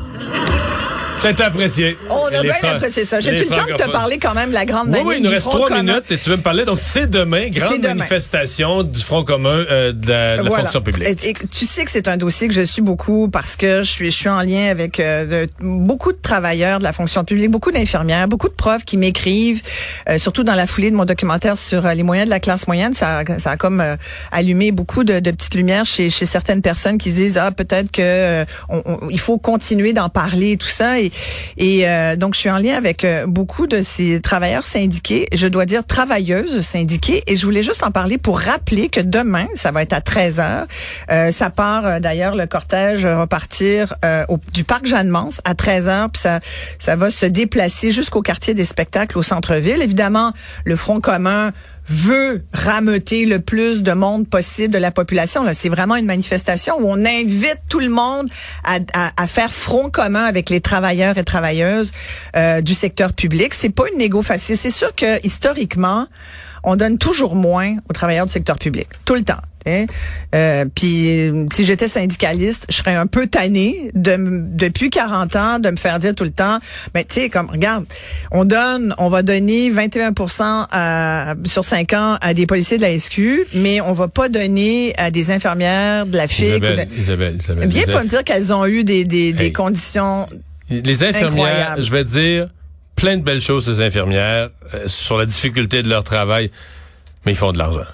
C'est 1.24 1.42
apprécié. 1.42 1.98
On 2.10 2.26
a 2.26 2.42
bien 2.42 2.54
apprécié 2.64 3.06
ça. 3.06 3.22
J'ai 3.22 3.36
tout 3.38 3.50
le 3.50 3.56
temps 3.56 3.66
de 3.66 3.82
te 3.82 3.90
parler 3.90 4.18
quand 4.20 4.34
même 4.34 4.50
de 4.50 4.54
la 4.54 4.66
grande 4.66 4.90
manif 4.90 5.06
Oui, 5.06 5.16
oui, 5.16 5.16
il 5.20 5.24
nous 5.24 5.30
reste 5.30 5.50
trois 5.50 5.70
minutes 5.70 6.12
et 6.12 6.18
tu 6.18 6.30
veux 6.30 6.36
me 6.36 6.42
parler. 6.42 6.66
Donc, 6.66 6.80
c'est 6.80 7.10
demain, 7.10 7.48
grande 7.50 7.82
manifestation 7.82 8.84
du 8.84 9.00
Front 9.00 9.24
commun 9.24 9.64
euh, 9.70 9.94
de 9.94 10.10
la, 10.10 10.44
fonction 10.44 10.82
publique. 10.82 11.08
Et, 11.24 11.34
tu 11.50 11.66
sais 11.66 11.86
que 11.86 11.92
c'est 11.92 12.10
un 12.10 12.18
dossier 12.18 12.50
que 12.50 12.54
je 12.54 12.62
suis 12.62 12.82
beaucoup 12.82 13.30
parce 13.30 13.56
que 13.56 13.84
je 13.84 13.90
suis, 13.90 14.12
je 14.12 14.18
suis 14.18 14.30
en 14.30 14.42
lien 14.42 14.70
avec 14.70 15.00
euh, 15.00 15.46
beaucoup 15.62 16.12
de 16.12 16.18
travailleurs 16.18 16.80
de 16.80 16.84
la 16.84 16.94
fonction 16.94 17.24
publique, 17.24 17.52
beaucoup 17.52 17.72
d'infirmières, 17.72 18.28
beaucoup 18.28 18.50
de 18.50 18.54
profs 18.54 18.84
qui 18.84 18.98
m'écrivent, 18.98 19.62
euh, 20.10 20.18
surtout 20.18 20.44
dans 20.44 20.56
la 20.56 20.68
foulée 20.68 20.92
de 20.92 20.96
mon 20.96 21.06
documentaire 21.06 21.58
sur 21.58 21.88
les 21.88 22.04
moyens 22.04 22.28
de 22.28 22.32
la 22.32 22.42
classe 22.42 22.68
moyenne. 22.68 22.94
Ça, 22.94 23.24
ça 23.38 23.52
a 23.52 23.58
comme 23.58 23.82
allumé 24.32 24.72
beaucoup 24.72 25.06
de, 25.06 25.20
de, 25.20 25.32
petites 25.32 25.56
lumières 25.56 25.86
chez, 25.86 26.10
chez 26.10 26.26
certaines 26.26 26.62
personnes 26.62 26.98
qui 26.98 27.12
se 27.12 27.16
disent, 27.16 27.38
ah, 27.38 27.52
peut-être 27.52 27.92
que 27.92 28.44
on, 28.68 29.10
il 29.10 29.20
faut 29.20 29.38
continuer 29.38 29.94
d'en 29.94 30.10
parler 30.10 30.52
et 30.52 30.58
tout 30.58 30.68
ça. 30.68 31.00
Et, 31.00 31.13
et 31.58 31.88
euh, 31.88 32.16
donc, 32.16 32.34
je 32.34 32.40
suis 32.40 32.50
en 32.50 32.58
lien 32.58 32.76
avec 32.76 33.04
euh, 33.04 33.26
beaucoup 33.28 33.68
de 33.68 33.82
ces 33.82 34.22
travailleurs 34.22 34.66
syndiqués, 34.66 35.28
je 35.34 35.48
dois 35.48 35.66
dire 35.66 35.86
travailleuses 35.86 36.62
syndiquées, 36.62 37.24
et 37.28 37.36
je 37.36 37.46
voulais 37.46 37.64
juste 37.64 37.84
en 37.84 37.92
parler 37.92 38.18
pour 38.18 38.40
rappeler 38.40 38.90
que 38.90 39.02
demain, 39.02 39.48
ça 39.56 39.72
va 39.72 39.82
être 39.82 39.94
à 39.94 40.02
13 40.02 40.40
heures. 40.40 40.68
Euh, 41.12 41.32
ça 41.32 41.50
part 41.50 42.00
d'ailleurs, 42.02 42.36
le 42.36 42.46
cortège 42.46 43.06
va 43.06 43.28
partir 43.28 43.96
au, 44.30 44.38
du 44.54 44.64
parc 44.64 44.86
Jeanne-Mance 44.86 45.42
à 45.44 45.56
13 45.56 45.88
heures, 45.88 46.10
puis 46.10 46.22
ça, 46.22 46.40
ça 46.80 46.96
va 46.96 47.10
se 47.10 47.26
déplacer 47.26 47.92
jusqu'au 47.92 48.22
quartier 48.22 48.54
des 48.54 48.66
spectacles 48.66 49.18
au 49.18 49.24
centre-ville. 49.24 49.82
Évidemment, 49.82 50.34
le 50.66 50.76
Front 50.76 51.00
commun 51.00 51.52
veut 51.88 52.46
rameuter 52.54 53.26
le 53.26 53.40
plus 53.40 53.84
de 53.84 53.92
monde 53.92 54.28
possible 54.28 54.74
de 54.74 54.80
la 54.80 54.92
population. 54.92 55.44
C'est 55.54 55.70
vraiment 55.70 55.96
une 55.96 56.06
manifestation 56.06 56.76
où 56.80 56.86
on 56.88 57.06
invite 57.06 57.60
tout 57.70 57.80
le 57.80 57.90
monde 57.90 58.30
à, 58.64 58.80
à, 59.18 59.28
faire 59.28 59.52
front 59.52 59.90
commun 59.90 60.24
avec 60.24 60.50
les 60.50 60.62
travailleurs 60.62 61.18
et 61.18 61.24
travailleuses 61.24 61.92
euh, 62.36 62.62
du 62.62 62.74
secteur 62.74 63.14
public. 63.14 63.54
C'est 63.54 63.70
pas 63.70 63.84
une 63.92 64.00
négo 64.00 64.22
facile. 64.22 64.58
C'est 64.58 64.70
sûr 64.70 64.96
que 64.96 65.26
historiquement, 65.26 66.08
on 66.64 66.76
donne 66.76 66.98
toujours 66.98 67.36
moins 67.36 67.76
aux 67.90 67.94
travailleurs 67.94 68.26
du 68.26 68.32
secteur 68.32 68.58
public, 68.58 68.88
tout 69.06 69.16
le 69.16 69.24
temps. 69.24 69.42
Hein? 69.66 69.86
Euh, 70.36 70.66
puis 70.74 71.32
si 71.52 71.66
j'étais 71.66 71.88
syndicaliste, 71.88 72.66
je 72.70 72.78
serais 72.78 72.96
un 72.96 73.08
peu 73.08 73.28
tanné 73.28 73.90
de 73.94 74.18
depuis 74.20 74.90
40 74.90 75.36
ans 75.36 75.60
de 75.60 75.70
me 75.70 75.78
faire 75.78 76.00
dire 76.00 76.16
tout 76.16 76.24
le 76.24 76.32
temps, 76.32 76.60
mais 76.94 77.04
tu 77.04 77.22
sais 77.22 77.30
comme 77.30 77.50
regarde, 77.50 77.86
on 78.32 78.46
donne, 78.46 78.94
on 78.98 79.10
va 79.10 79.22
donner 79.22 79.70
21 79.70 80.14
à, 80.72 81.36
sur 81.46 81.66
5 81.66 81.94
ans 81.94 82.18
à 82.22 82.34
des 82.34 82.46
policiers 82.46 82.78
de 82.78 82.84
la 82.84 82.98
SQ, 82.98 83.48
mais 83.54 83.82
on 83.82 83.94
va 83.94 84.08
pas 84.08 84.30
donner 84.30 84.94
à 84.98 85.12
des 85.12 85.32
infirmières 85.32 86.06
de 86.06 86.18
la 86.18 86.28
FIC. 86.28 86.46
Isabelle, 86.46 86.88
Isabelle, 86.98 87.38
Isabelle, 87.40 87.68
Bien 87.68 87.86
pas 87.86 88.04
me 88.04 88.10
dire 88.10 88.24
qu'elles 88.24 88.54
ont 88.54 88.66
eu 88.66 88.84
des, 88.84 89.06
des, 89.06 89.34
des 89.34 89.52
conditions 89.52 90.28
Les 90.70 91.04
infirmières, 91.04 91.76
je 91.80 91.92
vais 91.92 92.04
dire 92.04 92.50
plein 92.96 93.18
de 93.18 93.24
belles 93.24 93.42
choses 93.42 93.66
ces 93.66 93.84
infirmières 93.84 94.50
euh, 94.74 94.88
sur 94.88 95.18
la 95.18 95.26
difficulté 95.26 95.84
de 95.84 95.90
leur 95.90 96.04
travail, 96.04 96.52
mais 97.26 97.32
ils 97.32 97.38
font 97.38 97.52
de 97.52 97.58
l'argent. 97.58 97.86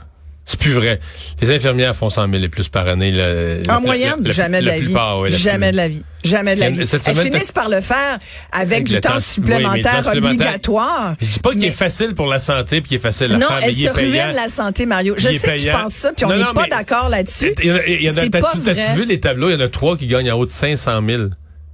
C'est 0.49 0.59
plus 0.59 0.71
vrai. 0.71 0.99
Les 1.41 1.51
infirmières 1.51 1.95
font 1.95 2.09
100 2.09 2.27
000 2.27 2.43
et 2.43 2.49
plus 2.49 2.69
par 2.69 2.87
année. 2.87 3.11
Le, 3.11 3.61
en 3.69 3.81
moyenne, 3.81 4.31
jamais 4.31 4.61
de 4.61 4.65
la 4.65 4.79
vie. 4.79 4.95
jamais 5.27 5.71
de 5.71 5.77
la 5.77 5.87
vie. 5.87 6.01
Jamais 6.23 6.55
de 6.55 6.59
la 6.59 6.71
vie. 6.71 6.79
Elles 7.05 7.15
finissent 7.15 7.51
par 7.51 7.69
le 7.69 7.81
faire 7.81 8.17
avec, 8.51 8.85
du 8.85 8.99
temps, 8.99 9.19
supplémentaire, 9.19 10.11
obligatoire. 10.11 11.13
Je 11.21 11.27
dis 11.27 11.39
pas 11.39 11.51
qu'il 11.51 11.65
est 11.65 11.69
facile 11.69 12.15
pour 12.15 12.25
la 12.25 12.39
santé 12.39 12.81
puis 12.81 12.89
qu'il 12.89 12.97
est 12.97 12.99
facile 12.99 13.31
à 13.33 13.37
non, 13.37 13.47
faire. 13.47 13.59
Non, 13.59 13.63
elle 13.67 13.75
se 13.75 13.89
ruine 13.89 14.33
la 14.33 14.49
santé, 14.49 14.87
Mario. 14.87 15.13
Je 15.19 15.27
sais 15.27 15.37
que 15.37 15.61
tu 15.61 15.69
penses 15.69 15.93
ça, 15.93 16.13
puis 16.13 16.25
on 16.25 16.35
n'est 16.35 16.43
pas 16.55 16.65
d'accord 16.67 17.09
là-dessus. 17.09 17.53
Il 17.63 18.01
y 18.01 18.09
en 18.09 18.17
a, 18.17 18.27
t'as-tu 18.27 18.95
vu 18.95 19.05
les 19.05 19.19
tableaux? 19.19 19.51
Il 19.51 19.53
y 19.53 19.55
en 19.55 19.65
a 19.65 19.69
trois 19.69 19.97
qui 19.97 20.07
gagnent 20.07 20.31
en 20.31 20.39
haut 20.39 20.47
de 20.47 20.51
500 20.51 20.99
000. 21.07 21.23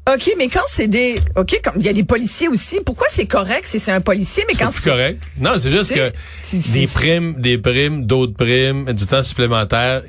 OK, 0.08 0.36
mais 0.38 0.50
quand 0.50 0.62
c'est 0.68 0.88
des 0.88 1.20
OK, 1.36 1.60
il 1.78 1.86
y 1.86 1.90
a 1.90 1.94
des 1.94 2.04
policiers 2.04 2.48
aussi, 2.48 2.80
pourquoi 2.86 3.08
c'est 3.10 3.26
correct 3.26 3.66
si 3.66 3.80
c'est 3.80 3.92
un 3.92 4.02
policier 4.02 4.44
mais 4.48 4.56
quand 4.56 4.70
c'est 4.70 4.88
correct 4.88 5.22
Non, 5.40 5.54
c'est 5.58 5.72
juste 5.72 5.94
que 5.94 6.12
des 6.72 6.88
primes, 6.88 7.42
des 7.42 7.58
primes, 7.58 8.06
d'autres 8.06 8.36
primes, 8.36 8.94
du 8.94 9.06
temps 9.08 9.24
supplémentaire, 9.24 10.04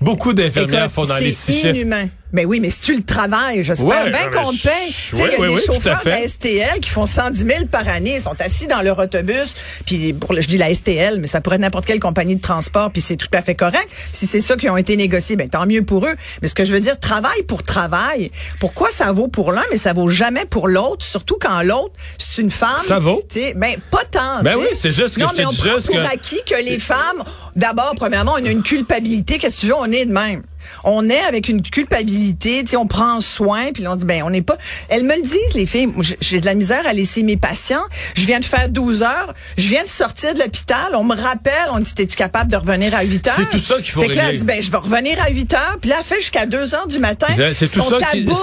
beaucoup 0.00 0.34
d'infirmières 0.34 0.90
font 0.90 1.06
dans 1.06 1.16
les 1.16 1.32
six 1.32 1.62
inhumain. 1.62 2.08
Ben 2.32 2.44
oui, 2.44 2.60
mais 2.60 2.70
si 2.70 2.80
tu 2.80 2.96
le 2.96 3.02
travailles, 3.02 3.62
j'espère 3.62 4.10
bien 4.10 4.30
qu'on 4.30 4.50
te 4.50 4.62
paye. 4.62 4.94
il 5.12 5.18
y 5.18 5.44
a 5.44 5.48
des 5.48 5.62
chauffeurs 5.64 6.00
de 6.04 6.10
la 6.10 6.26
STL 6.26 6.80
qui 6.80 6.90
font 6.90 7.06
110 7.06 7.38
000 7.38 7.66
par 7.70 7.86
année, 7.88 8.16
ils 8.16 8.20
sont 8.20 8.34
assis 8.40 8.66
dans 8.66 8.82
leur 8.82 8.98
autobus, 8.98 9.54
puis 9.84 10.12
pour 10.12 10.32
le, 10.32 10.40
je 10.40 10.48
dis 10.48 10.58
la 10.58 10.74
STL, 10.74 11.20
mais 11.20 11.26
ça 11.28 11.40
pourrait 11.40 11.56
être 11.56 11.62
n'importe 11.62 11.86
quelle 11.86 12.00
compagnie 12.00 12.36
de 12.36 12.40
transport, 12.40 12.90
puis 12.90 13.00
c'est 13.00 13.16
tout 13.16 13.28
à 13.32 13.42
fait 13.42 13.54
correct. 13.54 13.88
Si 14.12 14.26
c'est 14.26 14.40
ça 14.40 14.56
qui 14.56 14.68
ont 14.68 14.76
été 14.76 14.96
négociés, 14.96 15.36
ben 15.36 15.48
tant 15.48 15.66
mieux 15.66 15.82
pour 15.82 16.06
eux. 16.06 16.14
Mais 16.42 16.48
ce 16.48 16.54
que 16.54 16.64
je 16.64 16.72
veux 16.72 16.80
dire, 16.80 16.98
travail 16.98 17.42
pour 17.44 17.62
travail. 17.62 18.30
Pourquoi 18.60 18.90
ça 18.90 19.12
vaut 19.12 19.28
pour 19.28 19.52
l'un, 19.52 19.64
mais 19.70 19.76
ça 19.76 19.92
vaut 19.92 20.08
jamais 20.08 20.46
pour 20.46 20.68
l'autre, 20.68 21.04
surtout 21.04 21.36
quand 21.40 21.62
l'autre 21.62 21.92
c'est 22.18 22.42
une 22.42 22.50
femme. 22.50 22.84
Ça 22.84 22.98
vaut. 22.98 23.22
Ben 23.56 23.76
pas 23.90 24.04
tant. 24.10 24.42
Ben 24.42 24.56
oui, 24.56 24.66
c'est 24.74 24.92
juste 24.92 25.16
que 25.16 25.20
non, 25.20 25.28
je 25.32 25.38
mais 25.38 25.46
on 25.46 25.52
prend 25.52 25.80
pour 25.80 26.00
acquis 26.12 26.40
que 26.46 26.62
les 26.62 26.78
femmes, 26.78 27.22
d'abord, 27.54 27.94
premièrement, 27.96 28.34
on 28.40 28.44
a 28.44 28.50
une 28.50 28.62
culpabilité. 28.62 29.38
Qu'est-ce 29.38 29.56
que 29.56 29.60
tu 29.60 29.66
veux, 29.66 29.76
on 29.76 29.90
est 29.90 30.06
de 30.06 30.12
même 30.12 30.42
on 30.86 31.08
est 31.10 31.20
avec 31.28 31.48
une 31.48 31.60
culpabilité, 31.60 32.62
tu 32.62 32.70
sais, 32.70 32.76
on 32.76 32.86
prend 32.86 33.20
soin, 33.20 33.72
puis 33.72 33.86
on 33.86 33.96
dit 33.96 34.04
ben 34.04 34.22
on 34.22 34.30
n'est 34.30 34.42
pas. 34.42 34.56
Elles 34.88 35.04
me 35.04 35.16
le 35.16 35.22
disent 35.22 35.54
les 35.54 35.66
filles. 35.66 35.88
J'ai 36.20 36.40
de 36.40 36.46
la 36.46 36.54
misère 36.54 36.86
à 36.86 36.92
laisser 36.92 37.22
mes 37.22 37.36
patients. 37.36 37.84
Je 38.14 38.24
viens 38.24 38.38
de 38.38 38.44
faire 38.44 38.68
12 38.68 39.02
heures. 39.02 39.34
Je 39.58 39.68
viens 39.68 39.82
de 39.82 39.88
sortir 39.88 40.32
de 40.34 40.38
l'hôpital. 40.38 40.94
On 40.94 41.04
me 41.04 41.14
rappelle. 41.14 41.52
On 41.72 41.80
dit 41.80 41.92
es-tu 41.98 42.16
capable 42.16 42.50
de 42.50 42.56
revenir 42.56 42.94
à 42.94 43.02
8 43.02 43.26
heures? 43.26 43.34
C'est 43.36 43.50
tout 43.50 43.58
ça 43.58 43.76
qu'il 43.76 43.90
faut 43.90 44.00
fait 44.00 44.06
régler. 44.06 44.20
Que 44.20 44.24
là, 44.24 44.30
elle 44.30 44.38
dit 44.38 44.44
ben 44.44 44.62
je 44.62 44.70
vais 44.70 44.78
revenir 44.78 45.20
à 45.20 45.28
8 45.28 45.54
heures. 45.54 45.78
Puis 45.80 45.90
là, 45.90 45.96
elle 45.98 46.04
fait 46.04 46.20
jusqu'à 46.20 46.46
2 46.46 46.74
heures 46.74 46.86
du 46.86 47.00
matin. 47.00 47.26
C'est 47.52 47.70
tout 47.70 47.82
ça. 47.82 47.98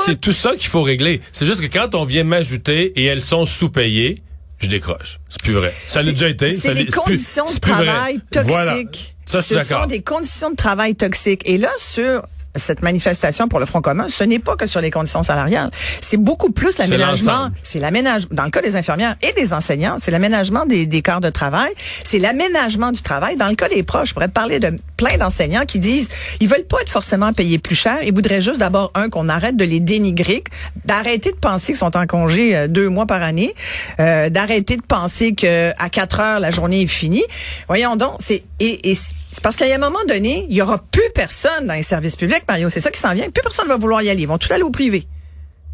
C'est 0.06 0.22
tout 0.22 0.34
ça 0.34 0.52
qu'il 0.56 0.70
faut 0.70 0.84
régler. 0.84 1.22
C'est 1.32 1.46
juste 1.46 1.62
que 1.62 1.68
quand 1.68 1.96
on 1.96 2.04
vient 2.04 2.26
m'ajouter 2.26 2.92
et 2.98 3.06
elles 3.06 3.22
sont 3.22 3.46
sous-payées 3.46 4.22
je 4.64 4.70
décroche. 4.70 5.20
C'est 5.28 5.42
plus 5.42 5.54
vrai. 5.54 5.74
Ça 5.90 6.02
l'a 6.02 6.12
déjà 6.12 6.30
été. 6.30 6.50
C'est 6.58 6.74
les 6.74 6.86
conditions 6.86 7.46
de 7.46 7.60
travail 7.60 8.20
toxiques. 8.32 9.13
Ce 9.26 9.42
sont 9.42 9.86
des 9.86 10.02
conditions 10.02 10.52
de 10.52 10.56
travail 10.56 10.96
toxiques. 10.96 11.42
Et 11.46 11.58
là, 11.58 11.70
sur 11.78 12.24
cette 12.56 12.82
manifestation 12.82 13.48
pour 13.48 13.60
le 13.60 13.66
Front 13.66 13.82
commun, 13.82 14.08
ce 14.10 14.24
n'est 14.24 14.40
pas 14.40 14.56
que 14.56 14.68
sur 14.68 14.82
les 14.82 14.92
conditions 14.92 15.24
salariales. 15.24 15.72
C'est 16.02 16.18
beaucoup 16.18 16.52
plus 16.52 16.78
l'aménagement. 16.78 17.50
C'est 17.64 17.80
l'aménagement, 17.80 18.30
dans 18.32 18.46
le 18.46 18.52
cas 18.52 18.62
des 18.62 18.76
infirmières 18.76 19.16
et 19.22 19.34
des 19.34 19.54
enseignants, 19.54 19.98
c'est 20.00 20.12
l'aménagement 20.12 20.66
des, 20.66 20.86
des 20.86 21.02
quarts 21.02 21.22
de 21.22 21.30
travail. 21.30 21.72
C'est 22.04 22.20
l'aménagement 22.20 22.92
du 22.92 23.02
travail. 23.02 23.38
Dans 23.38 23.48
le 23.50 23.56
cas 23.56 23.70
des 23.70 23.84
proches, 23.84 24.10
je 24.10 24.14
pourrais 24.14 24.28
te 24.28 24.34
parler 24.34 24.60
de 24.60 24.78
plein 24.98 25.18
d'enseignants 25.18 25.66
qui 25.66 25.80
disent, 25.80 26.10
ils 26.40 26.48
veulent 26.48 26.66
pas 26.66 26.82
être 26.82 26.92
forcément 26.92 27.34
payés 27.34 27.58
plus 27.58 27.76
cher. 27.76 27.98
Ils 28.04 28.14
voudraient 28.14 28.42
juste 28.42 28.60
d'abord, 28.60 28.92
un, 28.96 29.10
qu'on 29.10 29.30
arrête 29.30 29.58
de 29.58 29.66
les 29.66 29.80
dénigrer, 29.80 30.44
d'arrêter 30.86 31.32
de 31.32 31.38
penser 31.38 31.68
qu'ils 31.68 31.78
sont 31.78 31.98
en 31.98 32.06
congé 32.06 32.56
euh, 32.56 32.68
deux 32.68 32.90
mois 32.90 33.06
par 33.06 33.22
année, 33.22 33.54
euh, 34.00 34.30
d'arrêter 34.30 34.78
de 34.78 34.82
penser 34.82 35.34
que 35.34 35.72
à 35.72 35.90
quatre 35.90 36.20
heures, 36.20 36.40
la 36.40 36.52
journée 36.52 36.82
est 36.82 36.88
finie. 36.88 37.24
Voyons 37.68 37.96
donc, 37.96 38.18
c'est, 38.20 38.44
et, 38.60 38.92
et 38.92 38.98
c'est 39.34 39.42
parce 39.42 39.56
qu'à 39.56 39.66
un 39.66 39.78
moment 39.80 40.00
donné, 40.08 40.46
il 40.48 40.56
y 40.56 40.62
aura 40.62 40.78
plus 40.78 41.10
personne 41.16 41.66
dans 41.66 41.74
les 41.74 41.84
services 41.84 42.16
publics, 42.16 42.44
Mario. 42.48 42.70
C'est 42.70 42.82
ça 42.82 42.92
qui 42.92 43.00
s'en 43.00 43.14
vient. 43.14 43.30
Plus 43.32 43.42
personne 43.42 43.68
va 43.68 43.78
vouloir 43.78 44.04
y 44.04 44.10
aller. 44.10 44.22
Ils 44.22 44.28
vont 44.28 44.38
tout 44.38 44.52
aller 44.54 44.62
au 44.62 44.70
privé. 44.70 45.08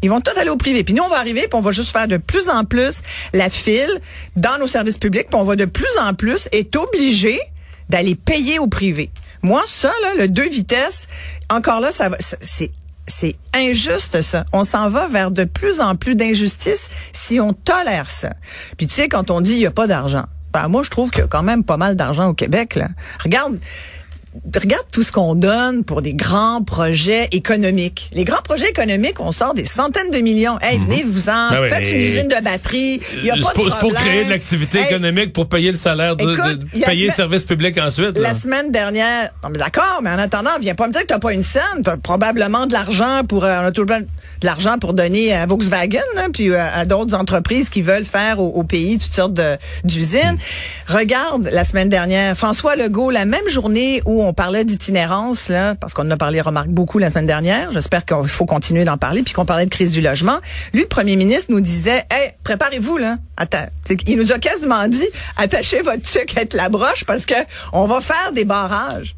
Ils 0.02 0.08
vont 0.08 0.22
tout 0.22 0.32
aller 0.40 0.48
au 0.48 0.56
privé. 0.56 0.82
Puis 0.82 0.94
nous, 0.94 1.02
on 1.02 1.08
va 1.08 1.18
arriver, 1.18 1.42
puis 1.42 1.50
on 1.52 1.60
va 1.60 1.72
juste 1.72 1.92
faire 1.92 2.08
de 2.08 2.16
plus 2.16 2.48
en 2.48 2.64
plus 2.64 3.00
la 3.34 3.50
file 3.50 4.00
dans 4.34 4.58
nos 4.58 4.66
services 4.66 4.96
publics, 4.96 5.28
puis 5.28 5.38
on 5.38 5.44
va 5.44 5.56
de 5.56 5.66
plus 5.66 5.94
en 6.00 6.14
plus 6.14 6.48
être 6.52 6.76
obligé 6.76 7.38
d'aller 7.90 8.14
payer 8.14 8.58
au 8.58 8.66
privé. 8.66 9.10
Moi, 9.42 9.62
ça, 9.66 9.92
le 10.18 10.28
deux 10.28 10.48
vitesses, 10.48 11.06
encore 11.50 11.80
là, 11.80 11.90
ça 11.90 12.08
va, 12.08 12.16
c'est 12.18 12.70
c'est 13.06 13.36
injuste 13.54 14.22
ça. 14.22 14.44
On 14.52 14.62
s'en 14.62 14.88
va 14.88 15.08
vers 15.08 15.32
de 15.32 15.44
plus 15.44 15.80
en 15.80 15.96
plus 15.96 16.14
d'injustice 16.14 16.88
si 17.12 17.40
on 17.40 17.52
tolère 17.52 18.10
ça. 18.10 18.32
Puis 18.78 18.86
tu 18.86 18.94
sais, 18.94 19.08
quand 19.08 19.30
on 19.30 19.40
dit 19.40 19.54
il 19.54 19.58
n'y 19.58 19.66
a 19.66 19.72
pas 19.72 19.88
d'argent, 19.88 20.26
ben, 20.52 20.68
moi, 20.68 20.82
je 20.82 20.90
trouve 20.90 21.10
qu'il 21.10 21.20
y 21.20 21.24
a 21.24 21.28
quand 21.28 21.42
même 21.42 21.64
pas 21.64 21.76
mal 21.76 21.96
d'argent 21.96 22.28
au 22.28 22.34
Québec. 22.34 22.74
Là. 22.74 22.88
Regarde, 23.22 23.58
regarde 24.56 24.84
tout 24.92 25.02
ce 25.02 25.12
qu'on 25.12 25.34
donne 25.34 25.84
pour 25.84 26.02
des 26.02 26.14
grands 26.14 26.62
projets 26.62 27.28
économiques. 27.32 28.10
Les 28.12 28.24
grands 28.24 28.42
projets 28.42 28.68
économiques, 28.68 29.20
on 29.20 29.32
sort 29.32 29.54
des 29.54 29.64
centaines 29.64 30.10
de 30.10 30.18
millions. 30.18 30.58
Hey, 30.60 30.78
mhm. 30.78 30.84
venez 30.86 31.02
vous 31.04 31.28
en, 31.28 31.50
ben 31.50 31.68
faites 31.68 31.90
une 31.90 32.00
usine 32.00 32.28
de 32.28 32.42
batterie. 32.42 33.00
Il 33.18 33.26
y 33.26 33.30
a 33.30 33.34
pas 33.34 33.40
de 33.40 33.54
problème. 33.54 33.78
pour 33.80 33.92
créer 33.92 34.24
de 34.24 34.30
l'activité 34.30 34.80
économique, 34.80 35.32
pour 35.32 35.48
payer 35.48 35.72
le 35.72 35.78
salaire, 35.78 36.16
de, 36.16 36.84
payer 36.84 37.06
le 37.06 37.12
service 37.12 37.44
public 37.44 37.78
ensuite. 37.78 38.16
La 38.18 38.34
semaine 38.34 38.70
dernière, 38.70 39.30
non 39.42 39.50
mais 39.50 39.58
d'accord, 39.58 40.00
mais 40.02 40.10
en 40.10 40.18
attendant, 40.18 40.50
viens 40.60 40.74
pas 40.74 40.86
me 40.86 40.92
dire 40.92 41.02
que 41.02 41.06
t'as 41.08 41.18
pas 41.18 41.32
une 41.32 41.42
scène. 41.42 41.82
T'as 41.82 41.96
probablement 41.96 42.66
de 42.66 42.72
l'argent 42.72 43.22
pour, 43.28 43.44
euh, 43.44 43.60
on 43.62 43.66
a 43.66 43.72
tout 43.72 43.86
de 44.40 44.46
l'argent 44.46 44.78
pour 44.78 44.94
donner 44.94 45.34
à 45.34 45.46
Volkswagen, 45.46 46.00
puis 46.32 46.50
euh, 46.50 46.58
à, 46.74 46.84
d'autres 46.84 47.14
entreprises 47.14 47.68
qui 47.70 47.82
veulent 47.82 48.04
faire 48.04 48.40
au, 48.40 48.62
pays 48.64 48.98
toutes 48.98 49.12
sortes 49.12 49.40
d'usines. 49.84 50.38
Regarde, 50.86 51.48
la 51.52 51.64
semaine 51.64 51.88
dernière, 51.88 52.36
François 52.36 52.76
Legault, 52.76 53.10
la 53.10 53.24
même 53.24 53.48
journée 53.48 54.02
où 54.06 54.22
on 54.22 54.32
parlait 54.32 54.64
d'itinérance, 54.64 55.48
là, 55.48 55.74
parce 55.74 55.94
qu'on 55.94 56.06
en 56.06 56.10
a 56.10 56.16
parlé, 56.16 56.40
remarque, 56.40 56.68
beaucoup 56.68 56.98
la 56.98 57.10
semaine 57.10 57.26
dernière. 57.26 57.70
J'espère 57.72 58.04
qu'il 58.04 58.28
faut 58.28 58.46
continuer 58.46 58.84
d'en 58.84 58.96
parler, 58.96 59.22
puis 59.22 59.34
qu'on 59.34 59.46
parlait 59.46 59.66
de 59.66 59.70
crise 59.70 59.92
du 59.92 60.00
logement. 60.00 60.38
Lui, 60.72 60.82
le 60.82 60.88
premier 60.88 61.16
ministre 61.16 61.46
nous 61.50 61.60
disait, 61.60 62.04
hey, 62.10 62.32
préparez-vous, 62.44 62.98
là. 62.98 63.16
Attends. 63.36 63.66
Il 64.06 64.18
nous 64.18 64.32
a 64.32 64.38
quasiment 64.38 64.86
dit, 64.88 65.08
attachez 65.36 65.80
votre 65.82 66.06
sucre 66.06 66.34
avec 66.36 66.52
la 66.54 66.68
broche 66.68 67.04
parce 67.04 67.26
que 67.26 67.34
on 67.72 67.86
va 67.86 68.00
faire 68.00 68.32
des 68.32 68.44
barrages. 68.44 69.16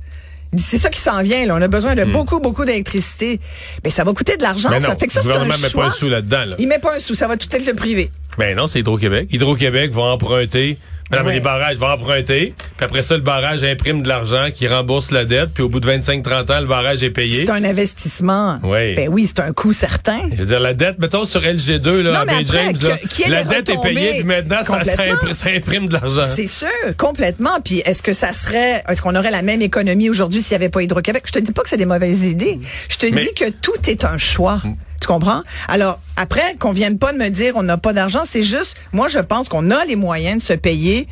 C'est 0.56 0.78
ça 0.78 0.90
qui 0.90 1.00
s'en 1.00 1.22
vient. 1.22 1.46
Là. 1.46 1.54
On 1.56 1.62
a 1.62 1.68
besoin 1.68 1.94
de 1.94 2.04
hmm. 2.04 2.12
beaucoup, 2.12 2.38
beaucoup 2.38 2.64
d'électricité. 2.64 3.40
Mais 3.84 3.90
ça 3.90 4.04
va 4.04 4.12
coûter 4.12 4.36
de 4.36 4.42
l'argent. 4.42 4.68
Ça 4.78 4.96
fait 4.96 5.06
que 5.06 5.12
ça, 5.12 5.22
c'est 5.22 5.32
un 5.32 5.44
met 5.44 5.70
pas 5.74 5.86
un 5.86 5.90
sou 5.90 6.08
là-dedans. 6.08 6.44
Là. 6.44 6.56
Il 6.58 6.68
met 6.68 6.78
pas 6.78 6.96
un 6.96 6.98
sou. 6.98 7.14
Ça 7.14 7.26
va 7.26 7.36
tout 7.36 7.48
être 7.54 7.66
le 7.66 7.74
privé. 7.74 8.10
Ben 8.38 8.56
non, 8.56 8.66
c'est 8.66 8.80
Hydro-Québec. 8.80 9.28
Hydro-Québec 9.30 9.92
va 9.92 10.02
emprunter 10.02 10.78
non, 11.10 11.24
mais 11.24 11.34
les 11.34 11.40
barrages 11.40 11.76
vont 11.76 11.88
emprunter, 11.88 12.54
puis 12.76 12.84
après 12.84 13.02
ça, 13.02 13.16
le 13.16 13.22
barrage 13.22 13.62
imprime 13.62 14.02
de 14.02 14.08
l'argent 14.08 14.48
qui 14.54 14.66
rembourse 14.66 15.10
la 15.10 15.24
dette, 15.24 15.50
puis 15.52 15.62
au 15.62 15.68
bout 15.68 15.80
de 15.80 15.90
25-30 15.90 16.52
ans, 16.52 16.60
le 16.60 16.66
barrage 16.66 17.02
est 17.02 17.10
payé. 17.10 17.44
C'est 17.44 17.52
un 17.52 17.64
investissement. 17.64 18.58
Oui. 18.62 18.94
Ben 18.94 19.08
oui, 19.10 19.26
c'est 19.26 19.40
un 19.40 19.52
coût 19.52 19.72
certain. 19.72 20.22
Je 20.32 20.36
veux 20.36 20.46
dire, 20.46 20.60
la 20.60 20.72
dette, 20.74 20.98
mettons 20.98 21.24
sur 21.24 21.42
LG2, 21.42 22.00
là, 22.00 22.24
non, 22.24 22.32
mais 22.32 22.44
James, 22.46 22.76
là, 22.82 22.98
la 23.28 23.44
dette 23.44 23.68
est 23.68 23.82
payée, 23.82 24.12
puis 24.18 24.24
maintenant, 24.24 24.64
ça, 24.64 24.84
ça, 24.84 25.50
imprime, 25.50 25.88
de 25.88 25.94
l'argent. 25.94 26.22
C'est 26.34 26.46
sûr, 26.46 26.68
complètement. 26.96 27.60
Puis 27.62 27.80
est-ce 27.80 28.02
que 28.02 28.12
ça 28.12 28.32
serait, 28.32 28.82
est-ce 28.88 29.02
qu'on 29.02 29.14
aurait 29.14 29.30
la 29.30 29.42
même 29.42 29.62
économie 29.62 30.08
aujourd'hui 30.08 30.40
s'il 30.40 30.56
n'y 30.56 30.64
avait 30.64 30.70
pas 30.70 30.82
Hydro-Québec? 30.82 31.24
Je 31.26 31.32
te 31.32 31.38
dis 31.38 31.52
pas 31.52 31.62
que 31.62 31.68
c'est 31.68 31.76
des 31.76 31.86
mauvaises 31.86 32.24
idées. 32.24 32.58
Je 32.88 32.96
te 32.96 33.06
dis 33.06 33.34
que 33.34 33.50
tout 33.50 33.88
est 33.88 34.04
un 34.04 34.18
choix. 34.18 34.62
Tu 35.02 35.08
comprends? 35.08 35.42
Alors, 35.66 35.98
après, 36.16 36.54
qu'on 36.60 36.72
vienne 36.72 36.96
pas 36.96 37.12
de 37.12 37.18
me 37.18 37.28
dire 37.28 37.54
on 37.56 37.64
n'a 37.64 37.76
pas 37.76 37.92
d'argent, 37.92 38.22
c'est 38.24 38.44
juste, 38.44 38.76
moi, 38.92 39.08
je 39.08 39.18
pense 39.18 39.48
qu'on 39.48 39.70
a 39.70 39.84
les 39.84 39.96
moyens 39.96 40.40
de 40.40 40.46
se 40.46 40.52
payer 40.52 41.08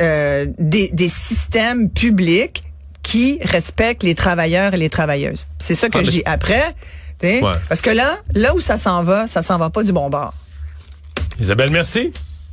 euh, 0.00 0.46
des, 0.58 0.90
des 0.92 1.08
systèmes 1.08 1.90
publics 1.90 2.62
qui 3.02 3.40
respectent 3.42 4.04
les 4.04 4.14
travailleurs 4.14 4.74
et 4.74 4.76
les 4.76 4.88
travailleuses. 4.88 5.48
C'est 5.58 5.74
ça 5.74 5.88
que 5.88 5.98
ah, 5.98 6.02
je 6.04 6.10
dis. 6.10 6.22
Après, 6.24 6.74
parce 7.68 7.80
que 7.80 7.90
là, 7.90 8.16
là 8.34 8.54
où 8.54 8.60
ça 8.60 8.76
s'en 8.76 9.02
va, 9.02 9.26
ça 9.26 9.42
s'en 9.42 9.58
va 9.58 9.70
pas 9.70 9.82
du 9.82 9.92
bon 9.92 10.08
bord. 10.08 10.34
Isabelle, 11.40 11.70
merci. 11.70 12.12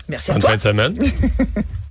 Merci 0.10 0.32
à 0.32 0.34
Bonne 0.34 0.42
toi. 0.42 0.50
fin 0.52 0.56
de 0.58 0.62
semaine. 0.62 0.94